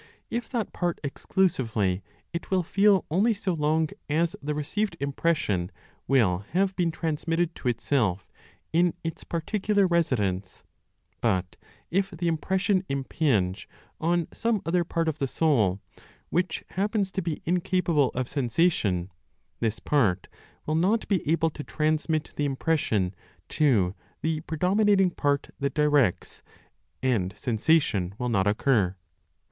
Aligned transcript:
If 0.31 0.49
that 0.49 0.73
part 0.73 0.97
exclusively, 1.03 2.01
it 2.33 2.49
will 2.49 2.63
feel 2.63 3.05
only 3.11 3.35
so 3.35 3.53
long 3.53 3.89
as 4.09 4.35
the 4.41 4.55
received 4.55 4.97
impression 4.99 5.71
will 6.07 6.39
have 6.53 6.75
been 6.75 6.89
transmitted 6.89 7.53
to 7.57 7.67
itself, 7.67 8.27
in 8.73 8.95
its 9.03 9.23
particular 9.23 9.85
residence; 9.85 10.63
but 11.21 11.55
if 11.91 12.09
the 12.09 12.27
impression 12.27 12.83
impinge 12.89 13.69
on 13.99 14.27
some 14.33 14.63
other 14.65 14.83
part 14.83 15.07
of 15.07 15.19
the 15.19 15.27
soul, 15.27 15.79
which 16.31 16.63
happens 16.69 17.11
to 17.11 17.21
be 17.21 17.43
incapable 17.45 18.09
of 18.15 18.27
sensation, 18.27 19.11
this 19.59 19.77
part 19.79 20.27
will 20.65 20.73
not 20.73 21.07
be 21.09 21.21
able 21.29 21.51
to 21.51 21.63
transmit 21.63 22.31
the 22.37 22.45
impression 22.45 23.13
to 23.49 23.93
the 24.23 24.39
(predominating) 24.47 25.11
part 25.11 25.51
that 25.59 25.75
directs, 25.75 26.41
and 27.03 27.37
sensation 27.37 28.15
will 28.17 28.29
not 28.29 28.47
occur. 28.47 28.95